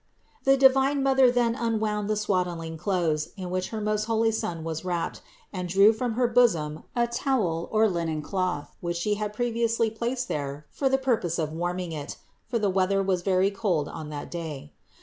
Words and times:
533. 0.45 0.51
The 0.55 0.59
divine 0.67 1.03
Mother 1.03 1.29
then 1.29 1.53
unwound 1.53 2.09
the 2.09 2.15
swaddling 2.15 2.75
clothes 2.75 3.29
in 3.37 3.51
which 3.51 3.69
her 3.69 3.79
most 3.79 4.05
holy 4.05 4.31
Son 4.31 4.63
was 4.63 4.83
wrapped 4.83 5.21
and 5.53 5.69
drew 5.69 5.93
from 5.93 6.13
her 6.13 6.25
bosom 6.27 6.81
a 6.95 7.05
towel 7.05 7.69
or 7.71 7.87
linen 7.87 8.23
cloth, 8.23 8.75
which 8.81 8.97
She 8.97 9.13
had 9.13 9.31
previously 9.31 9.91
placed 9.91 10.27
there 10.27 10.65
for 10.71 10.89
the 10.89 10.97
purpose 10.97 11.37
of 11.37 11.53
warming 11.53 11.91
it; 11.91 12.17
for 12.47 12.57
the 12.57 12.67
weather 12.71 13.03
was 13.03 13.21
very 13.21 13.51
cold 13.51 13.87
on 13.87 14.09
that 14.09 14.31
day. 14.31 14.73